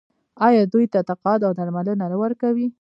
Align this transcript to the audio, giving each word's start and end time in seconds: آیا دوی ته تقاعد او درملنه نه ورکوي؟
آیا 0.47 0.63
دوی 0.73 0.85
ته 0.93 0.99
تقاعد 1.09 1.41
او 1.47 1.51
درملنه 1.59 2.05
نه 2.11 2.17
ورکوي؟ 2.23 2.67